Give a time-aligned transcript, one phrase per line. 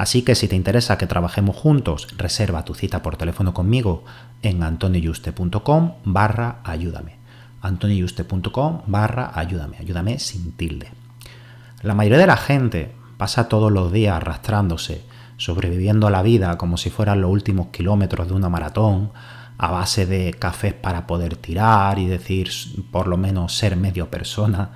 [0.00, 4.02] Así que si te interesa que trabajemos juntos, reserva tu cita por teléfono conmigo
[4.40, 7.18] en antonioyuste.com barra ayúdame.
[7.60, 10.88] antonioyuste.com barra ayúdame, ayúdame sin tilde.
[11.82, 15.04] La mayoría de la gente pasa todos los días arrastrándose,
[15.36, 19.12] sobreviviendo a la vida como si fueran los últimos kilómetros de una maratón,
[19.58, 22.48] a base de cafés para poder tirar y decir
[22.90, 24.70] por lo menos ser medio persona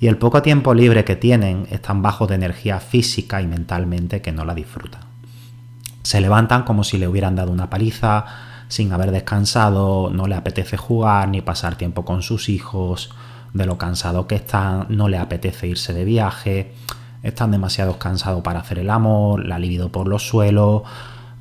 [0.00, 4.22] y el poco tiempo libre que tienen es tan bajo de energía física y mentalmente
[4.22, 5.02] que no la disfrutan.
[6.02, 8.24] Se levantan como si le hubieran dado una paliza,
[8.68, 13.10] sin haber descansado, no le apetece jugar ni pasar tiempo con sus hijos,
[13.52, 16.72] de lo cansado que están, no le apetece irse de viaje,
[17.22, 20.82] están demasiado cansados para hacer el amor, la libido por los suelos,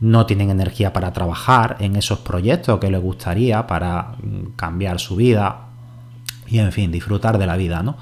[0.01, 5.15] no tienen energía para trabajar en esos proyectos que les gustaría para mm, cambiar su
[5.15, 5.67] vida
[6.47, 7.95] y en fin, disfrutar de la vida, ¿no?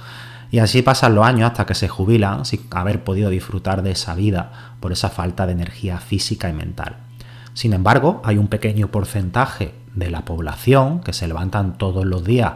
[0.49, 4.15] Y así pasan los años hasta que se jubilan sin haber podido disfrutar de esa
[4.15, 6.97] vida por esa falta de energía física y mental.
[7.53, 12.53] Sin embargo, hay un pequeño porcentaje de la población que se levantan todos los días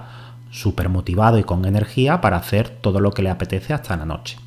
[0.51, 4.37] súper motivado y con energía para hacer todo lo que le apetece hasta la noche.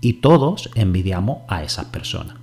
[0.00, 2.36] Y todos envidiamos a esas personas.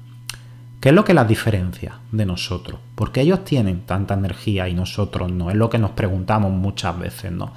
[0.80, 2.80] ¿Qué es lo que las diferencia de nosotros?
[2.96, 5.50] Porque ellos tienen tanta energía y nosotros no?
[5.50, 7.54] Es lo que nos preguntamos muchas veces, ¿no?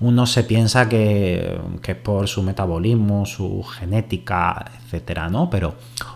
[0.00, 5.48] Uno se piensa que, que por su metabolismo, su genética, etcétera, ¿no?
[5.48, 5.74] Pero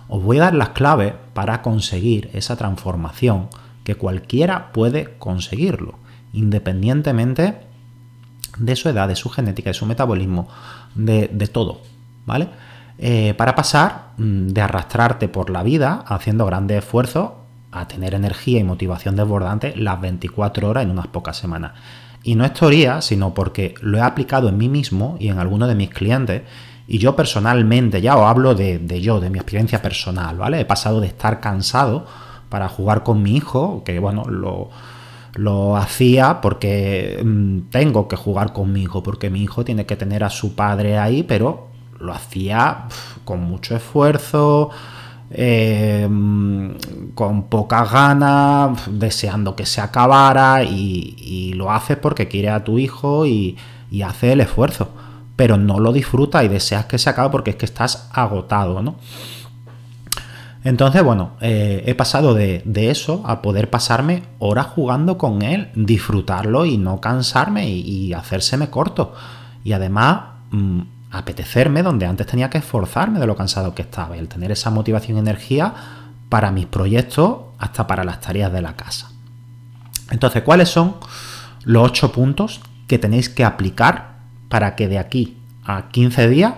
[0.09, 3.49] os voy a dar las claves para conseguir esa transformación
[3.85, 5.95] que cualquiera puede conseguirlo,
[6.33, 7.71] independientemente
[8.59, 10.49] de su edad, de su genética, de su metabolismo,
[10.95, 11.81] de, todo,
[12.27, 12.49] ¿vale?
[12.99, 17.31] Eh, para pasar mm, de arrastrarte por la vida haciendo grandes esfuerzos
[17.73, 21.73] a tener energía y motivación desbordante las 24 horas en unas pocas semanas.
[22.23, 25.69] Y no es teoría, sino porque lo he aplicado en mí mismo y en algunos
[25.69, 26.43] de mis clientes.
[26.87, 30.61] Y yo personalmente, ya os hablo de, yo, de mi experiencia personal, ¿vale?
[30.61, 32.07] He pasado de estar cansado
[32.49, 34.71] para jugar con mi hijo, que bueno, lo,
[35.35, 39.97] lo hacía porque mm, tengo que jugar con mi hijo, porque mi hijo tiene que
[39.97, 41.69] tener a su padre ahí, pero
[42.01, 42.87] lo hacía
[43.25, 44.71] con mucho esfuerzo,
[45.33, 46.75] Em,
[47.15, 53.27] con pocas ganas, deseando que se acabara y, lo haces porque quiere a tu hijo
[53.27, 53.57] y,
[54.05, 54.91] hace el esfuerzo,
[55.37, 58.97] pero no lo disfruta y deseas que se acabe porque es que estás agotado, ¿no?
[60.65, 66.67] Entonces, bueno, eh, he pasado de, eso a poder pasarme horas jugando con él, disfrutarlo
[66.67, 69.15] y no cansarme y, y hacérseme corto.
[69.65, 70.21] Y además,
[70.51, 70.81] mm,
[71.11, 75.17] apetecerme donde antes tenía que esforzarme de lo cansado que estaba el tener esa motivación
[75.17, 75.75] y energía
[76.29, 79.11] para mis proyectos hasta para las tareas de la casa.
[80.11, 80.97] Entonces, ¿cuáles son
[81.65, 84.19] los ocho puntos que tenéis que aplicar
[84.49, 86.55] para que de aquí a 15 días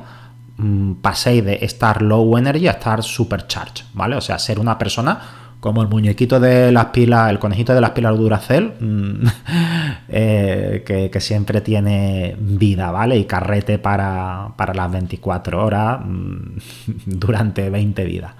[0.56, 4.16] mm, paséis de estar low energy a estar supercharged, ¿vale?
[4.16, 5.20] O sea, ser una persona
[5.62, 9.26] como el muñequito de las pilas, el conejito de las pilas Duracell, mm,
[10.08, 13.16] eh, que, siempre tiene vida, ¿vale?
[13.16, 16.58] Y carrete para, las 24 horas mm,
[17.06, 18.32] durante 20 vidas.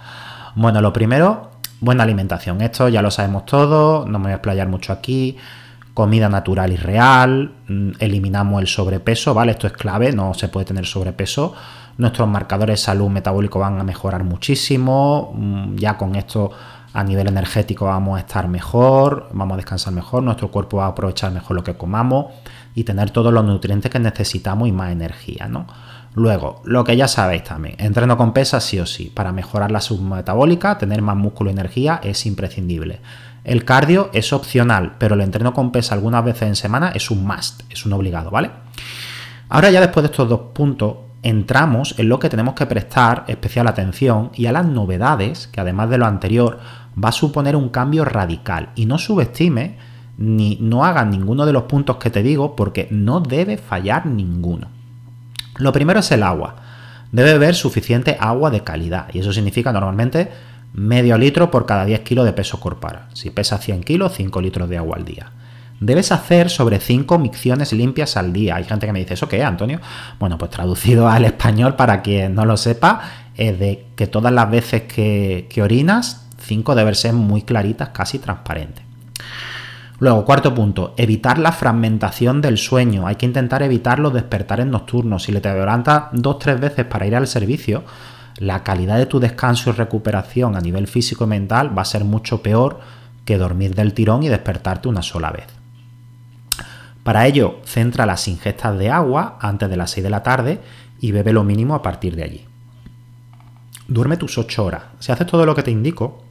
[0.57, 2.61] Bueno, lo primero, buena alimentación.
[2.61, 5.37] Esto ya lo sabemos todos, no me voy a explayar mucho aquí.
[5.95, 9.53] Comida natural y real, mm, eliminamos el sobrepeso, ¿vale?
[9.53, 11.55] Esto es clave, no se puede tener sobrepeso.
[11.99, 15.33] Nuestros marcadores de salud metabólico van a mejorar muchísimo.
[15.77, 16.51] Ya con esto
[16.93, 20.89] a nivel energético vamos a estar mejor, vamos a descansar mejor, nuestro cuerpo va a
[20.89, 22.27] aprovechar mejor lo que comamos
[22.75, 25.67] y tener todos los nutrientes que necesitamos y más energía, ¿no?
[26.15, 29.11] Luego, lo que ya sabéis también, entreno con pesas sí o sí.
[29.15, 33.01] Para mejorar la submetabólica, tener más músculo y energía es imprescindible.
[33.45, 37.27] El cardio es opcional, pero el entreno con pesa algunas veces en semana es un
[37.27, 38.51] must, es un obligado, ¿vale?
[39.49, 43.69] Ahora ya después de estos dos puntos, entramos en lo que tenemos que prestar especial
[43.69, 46.59] atención y a las novedades, que además de lo anterior,
[47.03, 48.71] va a suponer un cambio radical.
[48.75, 49.77] Y no subestime
[50.19, 54.69] ni no hagan ninguno de los puntos que te digo porque no debe fallar ninguno.
[55.57, 56.57] Lo primero es el agua.
[57.11, 60.31] Debe beber suficiente agua de calidad y eso significa normalmente
[60.73, 63.07] medio litro por cada 10 kilos de peso corporal.
[63.13, 65.31] Si pesa 100 kilos, 5 litros de agua al día.
[65.81, 68.57] Debes hacer sobre 5 micciones limpias al día.
[68.57, 69.81] Hay gente que me dice, ¿eso qué, Antonio?
[70.19, 73.01] Bueno, pues traducido al español para quien no lo sepa,
[73.35, 78.19] es de que todas las veces que, que orinas, 5 deben ser muy claritas, casi
[78.19, 78.85] transparentes.
[79.99, 83.07] Luego, cuarto punto, evitar la fragmentación del sueño.
[83.07, 85.23] Hay que intentar evitar los despertares nocturnos.
[85.23, 87.85] Si le te adelantas dos o tres veces para ir al servicio,
[88.39, 92.05] la calidad de tu descanso y recuperación a nivel físico y mental va a ser
[92.05, 92.81] mucho peor
[93.25, 95.47] que dormir del tirón y despertarte una sola vez.
[97.05, 100.61] Para ello, centra las ingestas de agua antes de las 6 de la tarde
[101.01, 102.47] y bebe lo mínimo a partir de allí.
[103.89, 104.83] Duerme tus 8 horas.
[105.01, 106.22] Si haces todo lo que te indico,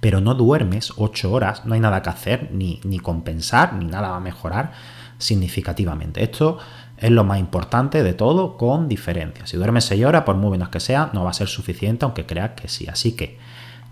[0.00, 4.10] pero no duermes 8 horas, no hay nada que hacer, ni, ni compensar, ni nada
[4.10, 4.72] va a mejorar
[5.18, 6.22] significativamente.
[6.22, 6.58] Esto
[6.96, 9.46] es lo más importante de todo, con diferencia.
[9.46, 12.26] Si duermes 6 horas, por muy buenas que sea, no va a ser suficiente, aunque
[12.26, 12.86] creas que sí.
[12.86, 13.38] Así que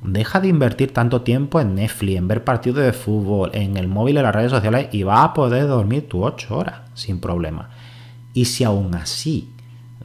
[0.03, 4.17] deja de invertir tanto tiempo en Netflix, en ver partidos de fútbol, en el móvil,
[4.17, 7.71] en las redes sociales y vas a poder dormir tus 8 horas sin problema.
[8.33, 9.51] Y si aún así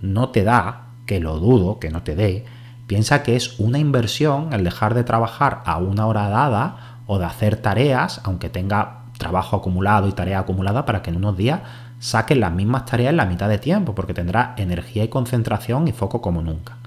[0.01, 2.45] no te da, que lo dudo, que no te dé,
[2.92, 7.24] Piensa que es una inversión el dejar de trabajar a una hora dada o de
[7.24, 11.62] hacer tareas, aunque tenga trabajo acumulado y tarea acumulada, para que en unos días
[12.00, 15.94] saques las mismas tareas en la mitad de tiempo, porque tendrá energía y concentración y
[15.94, 16.80] foco como nunca.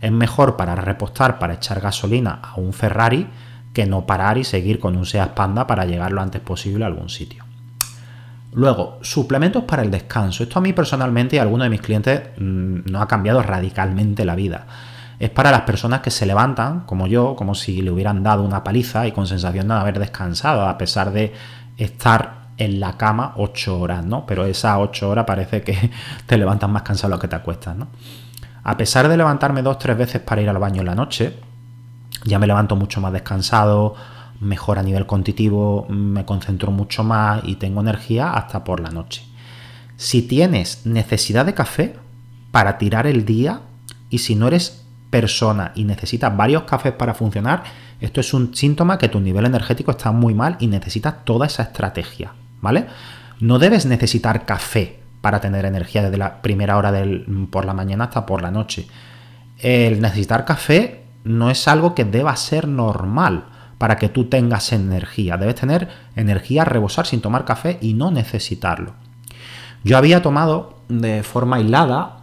[0.00, 3.28] Es mejor para repostar, para echar gasolina a un Ferrari,
[3.74, 6.86] que no parar y seguir con un Seat Panda para llegar lo antes posible a
[6.86, 7.44] algún sitio.
[8.54, 10.42] Luego, suplementos para el descanso.
[10.42, 14.24] Esto a mí personalmente y a algunos de mis clientes mm, no ha cambiado radicalmente
[14.24, 14.66] la vida
[15.20, 18.64] es para las personas que se levantan, como yo, como si le hubieran dado una
[18.64, 21.34] paliza y con sensación de haber descansado, a pesar de
[21.76, 24.24] estar en la cama ocho horas, ¿no?
[24.24, 25.90] Pero esas ocho horas parece que
[26.26, 27.88] te levantas más cansado de lo que te acuestas, ¿no?
[28.64, 31.38] A pesar de levantarme dos tres veces para ir al baño en la noche,
[32.24, 33.94] ya me levanto mucho más descansado,
[34.40, 39.22] mejor a nivel cognitivo, me concentro mucho más y tengo energía hasta por la noche.
[39.96, 41.96] Si tienes necesidad de café
[42.52, 43.60] para tirar el día
[44.08, 47.64] y si no eres persona y necesitas varios cafés para funcionar,
[48.00, 51.64] esto es un síntoma que tu nivel energético está muy mal y necesitas toda esa
[51.64, 52.86] estrategia, ¿vale?
[53.40, 58.04] No debes necesitar café para tener energía desde la primera hora del, por la mañana
[58.04, 58.86] hasta por la noche.
[59.58, 63.44] El necesitar café no es algo que deba ser normal
[63.76, 65.36] para que tú tengas energía.
[65.36, 68.94] Debes tener energía rebosar sin tomar café y no necesitarlo.
[69.84, 72.19] Yo había tomado de forma aislada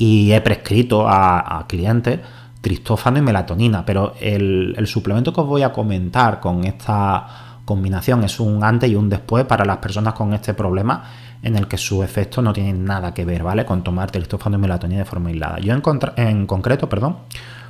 [0.00, 2.20] y he prescrito a, clientes
[2.62, 7.26] tristófano y melatonina, pero el, suplemento que os voy a comentar con esta
[7.66, 11.04] combinación es un antes y un después para las personas con este problema
[11.42, 13.66] en el que su efecto no tiene nada que ver, ¿vale?
[13.66, 15.58] Con tomar tristófano y melatonina de forma aislada.
[15.58, 15.82] Yo en,
[16.16, 17.18] en concreto, perdón,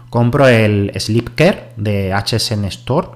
[0.08, 3.08] compro el Sleep Care de HSN Store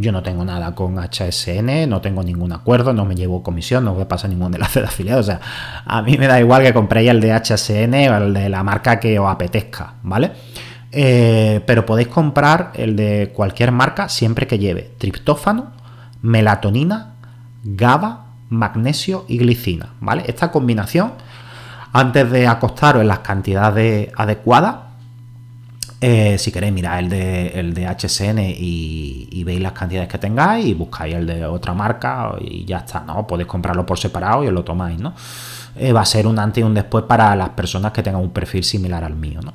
[0.00, 3.94] yo no tengo nada con HSN, no tengo ningún acuerdo, no me llevo comisión, no
[3.94, 5.20] me pasa ningún enlace de afiliado.
[5.20, 5.40] O sea,
[5.84, 8.98] a mí me da igual que compréis el de HSN o el de la marca
[8.98, 10.32] que os apetezca, ¿vale?
[10.92, 15.72] Eh, pero podéis comprar el de cualquier marca siempre que lleve triptófano,
[16.22, 17.14] melatonina,
[17.62, 20.24] GABA, magnesio y glicina, ¿vale?
[20.26, 21.12] Esta combinación,
[21.92, 24.89] antes de acostaros en las cantidades adecuadas,
[26.02, 30.66] eh, si queréis, mirad el de, el de HSN y, veis las cantidades que tengáis
[30.66, 33.26] y buscáis el de otra marca y ya está, ¿no?
[33.26, 35.14] Podéis comprarlo por separado y os lo tomáis, ¿no?
[35.76, 38.30] Eh, va a ser un antes y un después para las personas que tengan un
[38.30, 39.52] perfil similar al mío, ¿no?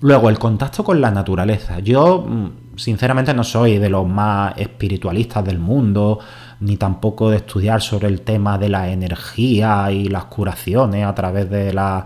[0.00, 1.78] Luego, el contacto con la naturaleza.
[1.78, 6.18] Yo, mm, sinceramente, no soy de los más espiritualistas del mundo,
[6.58, 11.48] ni tampoco de estudiar sobre el tema de la energía y las curaciones a través
[11.48, 12.04] de la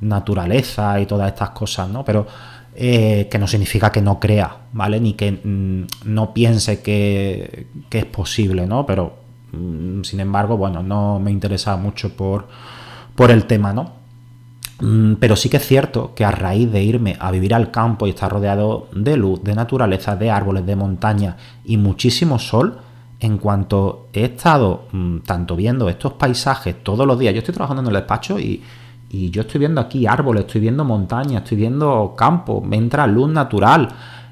[0.00, 2.04] naturaleza y todas estas cosas, ¿no?
[2.04, 2.26] Pero
[2.78, 5.00] eh, que no significa que no crea, ¿vale?
[5.00, 8.84] Ni que mm, no piense que, es posible, ¿no?
[8.84, 9.14] Pero,
[9.52, 12.46] mm, sin embargo, bueno, no me interesa mucho por,
[13.30, 13.92] el tema, ¿no?
[14.80, 18.06] Mm, pero sí que es cierto que a raíz de irme a vivir al campo
[18.06, 22.78] y estar rodeado de luz, de naturaleza, de árboles, de montaña y muchísimo sol,
[23.20, 24.88] en cuanto he estado
[25.24, 28.62] tanto viendo estos paisajes todos los días, yo estoy trabajando en el despacho y,
[29.10, 33.88] yo estoy viendo aquí árboles, estoy viendo montañas, estoy viendo campo, me entra luz natural.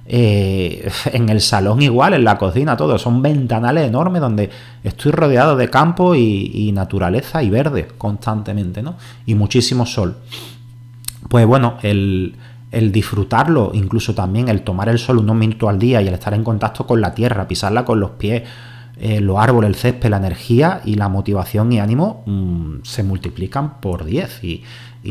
[0.06, 2.98] Eh, en el salón igual, en la cocina, todo.
[2.98, 4.50] Son ventanales enormes donde
[4.82, 8.96] estoy rodeado de campo y, naturaleza y verde constantemente, ¿no?
[9.26, 10.16] Y muchísimo sol.
[11.28, 12.34] Pues bueno, el,
[12.70, 16.34] el disfrutarlo, incluso también el tomar el sol unos minutos al día y el estar
[16.34, 18.42] en contacto con la tierra, pisarla con los pies,
[18.96, 23.80] eh, los árboles, el césped, la energía y la motivación y ánimo mm, se multiplican
[23.80, 24.64] por 10 y,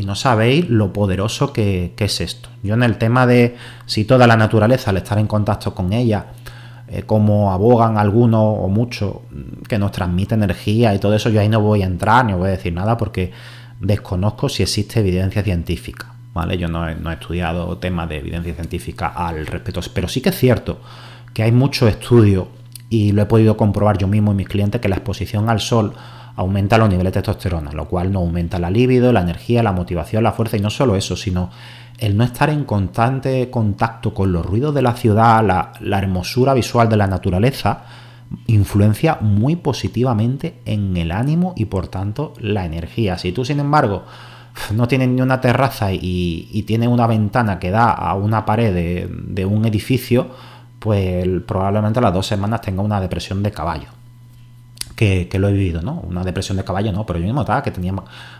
[0.04, 2.48] no sabéis lo poderoso que, es esto.
[2.64, 6.32] Yo en el tema de si toda la naturaleza, al estar en contacto con ella,
[6.88, 11.40] eh, como abogan algunos o muchos mm, que nos transmite energía y todo eso, yo
[11.40, 13.30] ahí no voy a entrar ni voy a decir nada porque
[13.78, 16.14] desconozco si existe evidencia científica.
[16.32, 16.58] ¿vale?
[16.58, 20.80] Yo no he, estudiado temas de evidencia científica al respecto, pero sí que es cierto
[21.32, 22.48] que hay mucho estudio
[22.88, 25.94] y lo he podido comprobar yo mismo y mis clientes que la exposición al sol
[26.36, 30.24] aumenta los niveles de testosterona, lo cual no aumenta la libido, la energía, la motivación,
[30.24, 31.50] la fuerza y no solo eso, sino
[31.98, 36.88] el no estar en constante contacto con los ruidos de la ciudad, la, hermosura visual
[36.88, 37.84] de la naturaleza,
[38.48, 43.16] influencia muy positivamente en el ánimo y por tanto la energía.
[43.16, 44.04] Si tú, sin embargo,
[44.74, 49.46] no tienes ni una terraza y, tienes una ventana que da a una pared de
[49.46, 50.30] un edificio,
[50.84, 53.88] pues probablemente a las dos semanas tenga una depresión de caballo.
[54.94, 56.02] Que, lo he vivido, ¿no?
[56.06, 57.94] Una depresión de caballo, no, pero yo mismo estaba que tenía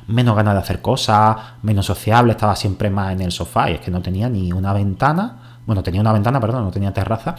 [0.08, 3.80] menos ganas de hacer cosas, menos sociable, estaba siempre más en el sofá y es
[3.80, 7.34] que no tenía ni una ventana, bueno, tenía una ventana, perdón, no tenía terraza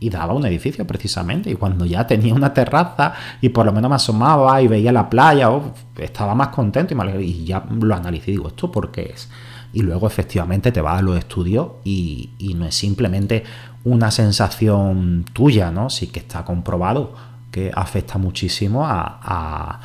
[0.00, 3.88] y daba un edificio precisamente y cuando ya tenía una terraza y por lo menos
[3.88, 8.34] me asomaba y veía la playa, oh, estaba más contento y, ya lo analicé y
[8.34, 9.28] digo, ¿esto por qué es?
[9.72, 13.44] Y luego efectivamente te vas a los estudios y, y no es simplemente
[13.84, 15.90] una sensación tuya, ¿no?
[15.90, 17.14] Sí que está comprobado
[17.50, 19.80] que afecta muchísimo a,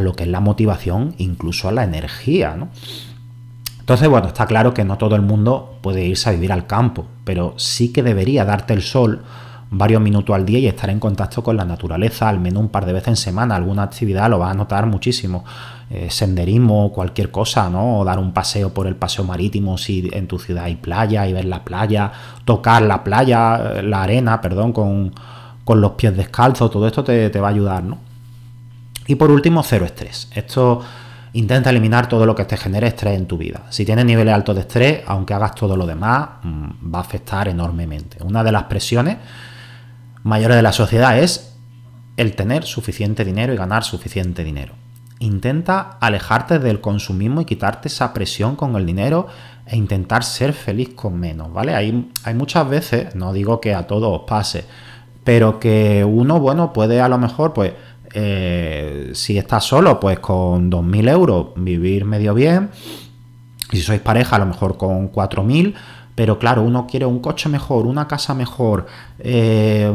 [0.00, 2.68] lo que es la motivación, incluso a la energía, ¿no?
[3.80, 7.06] Entonces, bueno, está claro que no todo el mundo puede irse a vivir al campo,
[7.24, 9.24] pero sí que debería darte el sol
[9.70, 12.86] varios minutos al día y estar en contacto con la naturaleza, al menos un par
[12.86, 13.56] de veces en semana.
[13.56, 15.44] Alguna actividad lo vas a notar muchísimo.
[15.90, 18.00] Eh, senderismo, cualquier cosa, ¿no?
[18.00, 21.32] O dar un paseo por el paseo marítimo si en tu ciudad hay playa y
[21.32, 22.12] ver la playa,
[22.44, 25.14] tocar la playa, eh, la arena, perdón, con,
[25.66, 27.98] los pies descalzos, todo esto te, va a ayudar, ¿no?
[29.06, 30.30] Y por último, cero estrés.
[30.34, 30.80] Esto
[31.34, 33.62] intenta eliminar todo lo que te genere estrés en tu vida.
[33.70, 37.48] Si tienes niveles altos de estrés, aunque hagas todo lo demás, mm, va a afectar
[37.48, 38.18] enormemente.
[38.22, 39.16] Una de las presiones
[40.22, 41.56] mayores de la sociedad es
[42.16, 44.74] el tener suficiente dinero y ganar suficiente dinero.
[45.20, 49.26] Intenta alejarte del consumismo y quitarte esa presión con el dinero
[49.66, 51.74] e intentar ser feliz con menos, ¿vale?
[51.74, 54.64] Hay, hay muchas veces, no digo que a todos os pase,
[55.24, 57.72] pero que uno, bueno, puede a lo mejor, pues,
[58.14, 62.70] eh, si estás solo, pues con 2.000 euros vivir medio bien.
[63.70, 65.74] Y si sois pareja, a lo mejor con 4.000
[66.18, 68.86] pero claro, uno quiere un coche mejor, una casa mejor,
[69.20, 69.88] eh,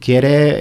[0.00, 0.54] quiere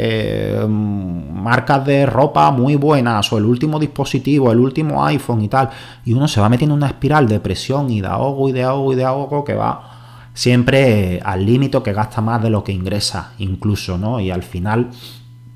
[0.60, 5.70] eh, marcas de ropa muy buenas o el último dispositivo, el último iPhone y tal,
[6.04, 8.64] y uno se va metiendo en una espiral de presión y de ahogo y de
[8.64, 12.74] ahogo y de ahogo que va siempre al límite que gasta más de lo que
[12.74, 14.20] ingresa incluso, ¿no?
[14.20, 14.90] Y al final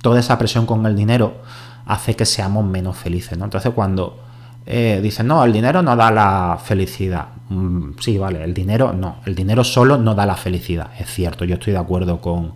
[0.01, 1.33] toda esa presión con el dinero
[1.85, 3.43] hace que seamos menos felices, ¿no?
[3.43, 4.19] Entonces cuando
[4.71, 7.29] eh, dicen, no, el dinero no da la felicidad.
[7.49, 11.43] Mm, sí, vale, el dinero no, el dinero solo no da la felicidad, es cierto,
[11.43, 12.53] yo estoy de acuerdo con,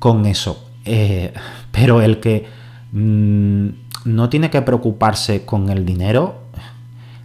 [0.00, 0.66] con eso.
[0.84, 1.32] Eh,
[1.70, 2.48] pero el que
[2.90, 3.68] mm,
[4.06, 6.46] no tiene que preocuparse con el dinero,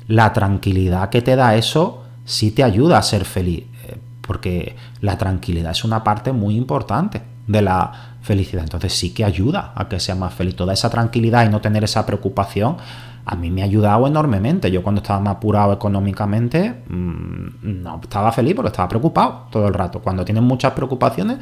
[0.07, 5.17] la tranquilidad que te da eso sí te ayuda a ser feliz, eh, porque la
[5.17, 8.63] tranquilidad es una parte muy importante de la felicidad.
[8.65, 10.55] Entonces sí que ayuda a que sea más feliz.
[10.55, 12.77] Toda esa tranquilidad y no tener esa preocupación
[13.25, 14.69] a mí me ha ayudado enormemente.
[14.71, 19.73] Yo cuando estaba más apurado económicamente, mm, no estaba feliz porque estaba preocupado todo el
[19.73, 19.99] rato.
[19.99, 21.39] Cuando tienes muchas preocupaciones,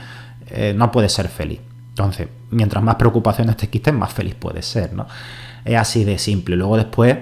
[0.47, 1.59] eh, no puedes ser feliz.
[1.89, 5.05] Entonces, mientras más preocupaciones te quiten, más feliz puedes ser, ¿no?
[5.65, 6.55] Es así de simple.
[6.55, 7.17] Luego después,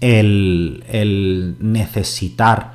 [0.00, 2.72] el, necesitar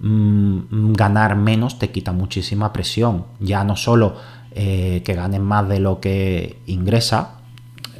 [0.00, 3.26] mm, ganar menos te quita muchísima presión.
[3.40, 4.16] Ya no solo
[4.52, 7.40] eh, que ganes más de lo que ingresa,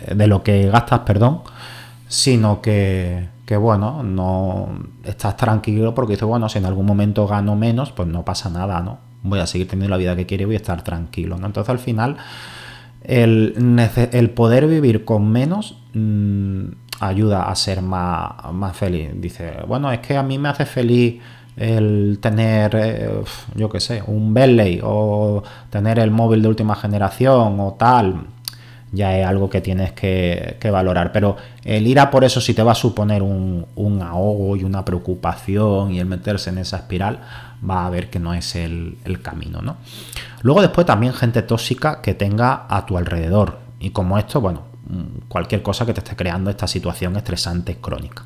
[0.06, 1.42] eh, de lo que gastas, perdón,
[2.12, 3.26] sino que,
[3.59, 4.69] bueno, no
[5.02, 8.81] estás tranquilo porque dices, bueno, si en algún momento gano menos, pues no pasa nada,
[8.81, 8.99] ¿no?
[9.23, 11.47] Voy a seguir teniendo la vida que quiero y voy a estar tranquilo, ¿no?
[11.47, 12.19] Entonces al final
[13.02, 16.64] el, poder vivir con menos, mm,
[17.00, 19.09] ayuda a ser más, más feliz.
[19.14, 21.19] Dice, bueno, es que a mí me hace feliz
[21.57, 23.11] el tener, eh,
[23.54, 28.26] yo qué sé, un Bentley o tener el móvil de última generación o tal,
[28.92, 31.11] ya es algo que tienes que, valorar.
[31.12, 33.66] Pero el ir a por eso si te va a suponer un,
[34.02, 37.20] ahogo y una preocupación y el meterse en esa espiral,
[37.68, 39.76] va a ver que no es el, el camino, ¿no?
[40.42, 43.58] Luego después también gente tóxica que tenga a tu alrededor.
[43.80, 44.62] Y como esto, bueno,
[45.28, 48.25] cualquier cosa que te esté creando esta situación estresante crónica.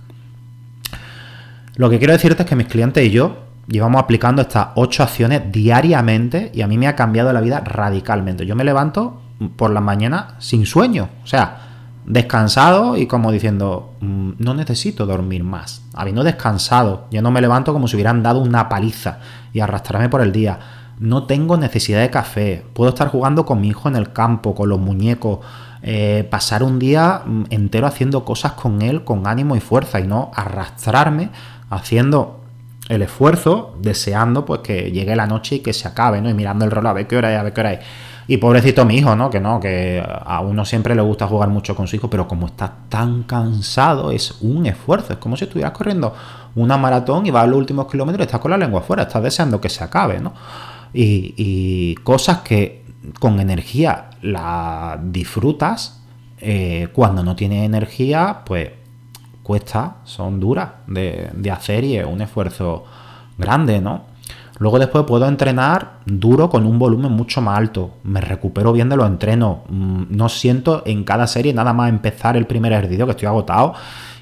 [1.77, 3.37] Lo que quiero decirte es que mis clientes y yo
[3.69, 8.47] llevamos aplicando estas ocho acciones diariamente y a mí me ha cambiado la vida radicalmente.
[8.47, 9.21] Yo me levanto
[9.57, 11.67] por la mañana sin sueño, o sea,
[12.07, 15.83] descansado y como diciendo, mm, no necesito dormir más.
[15.95, 19.19] Habiendo descansado, ya no me levanto como si hubieran dado una paliza
[19.53, 20.59] y arrastrarme por el día.
[20.99, 24.69] No tengo necesidad de café, puedo estar jugando con mi hijo en el campo, con
[24.69, 25.41] los muñecos,
[25.83, 30.07] eh, pasar un día mm, entero haciendo cosas con él con ánimo y fuerza y
[30.07, 31.31] no arrastrarme
[31.71, 32.41] haciendo
[32.89, 36.31] el esfuerzo, deseando pues que llegue la noche y que se acabe, ¿no?
[36.31, 37.81] Y mirando el reloj a ver qué hora es, a ver qué hora es.
[38.29, 39.31] Y pobrecito mi hijo, ¿no?
[39.31, 42.47] Que no, que a uno siempre le gusta jugar mucho con su hijo, pero como
[42.47, 45.13] está tan cansado, es un esfuerzo.
[45.13, 46.13] Es como si estuvieras corriendo
[46.57, 49.23] una maratón y vas a los últimos kilómetros y estás con la lengua afuera, estás
[49.23, 50.33] deseando que se acabe, ¿no?
[50.93, 52.85] Y, cosas que
[53.21, 56.03] con energía la disfrutas,
[56.39, 58.71] eh, cuando no tienes energía, pues
[59.43, 62.85] cuesta, son duras de, hacer y es un esfuerzo
[63.39, 64.16] grande, ¿no?
[64.59, 67.93] Luego después puedo entrenar duro con un volumen mucho más alto.
[68.05, 69.59] Me recupero bien de los entrenos.
[69.69, 73.75] Mm, no siento en cada serie nada más empezar el primer ejercicio que estoy agotado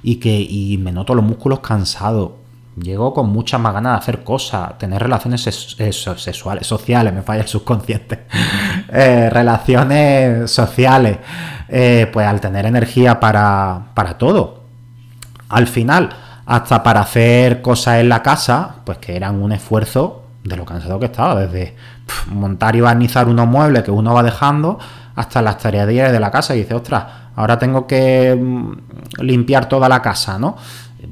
[0.03, 2.33] y que y me noto los músculos cansados.
[2.77, 7.49] Llego con muchas más ganas de hacer cosas, tener relaciones sexuales, sociales, me falla el
[7.49, 8.25] subconsciente.
[8.97, 11.19] Eh, relaciones sociales.
[11.69, 14.65] Eh, pues al tener energía para, para todo
[15.49, 16.11] al final,
[16.47, 21.01] hasta para hacer cosas en la casa, pues que eran un esfuerzo de lo cansado
[21.01, 21.75] que estaba, desde
[22.31, 24.79] montar y barnizar unos muebles que uno va dejando
[25.17, 29.69] hasta las tareas diarias de la casa y dice, ostras, ahora tengo que mm, limpiar
[29.69, 30.57] toda la casa, ¿no?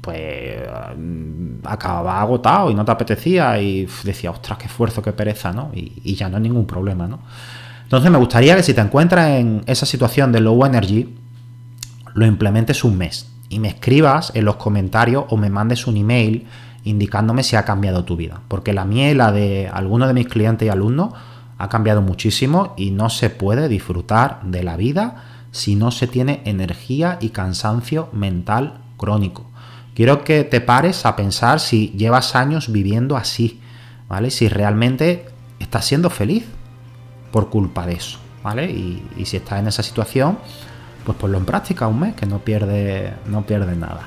[0.01, 0.57] Pues
[0.97, 5.71] mm, acababa agotado y no te apetecía y decía, ostras, qué esfuerzo, qué pereza, ¿no?
[5.75, 7.21] Y, y ya no hay ningún problema, ¿no?
[7.85, 11.15] Entonces me gustaría que si te encuentras en esa situación de low energy,
[12.15, 16.47] lo implementes un mes y me escribas en los comentarios o me mandes un email
[16.85, 18.41] indicándome si ha cambiado tu vida.
[18.49, 21.15] Porque la mía la de algunos de mis clientes y alumnos
[21.59, 26.43] ha cambiado muchísimo y no se puede disfrutar de la vida si no se tiene
[26.45, 29.47] energía y cansancio mental crónico.
[29.95, 33.61] Quiero que te pares a pensar si llevas años viviendo así,
[34.09, 34.31] ¿vale?
[34.31, 35.27] Si realmente
[35.59, 36.47] estás siendo feliz
[37.31, 38.71] por culpa de eso, ¿vale?
[38.71, 40.39] Y, y si estás en esa situación,
[41.05, 44.07] pues ponlo en práctica un mes, que no pierde, no pierde nada.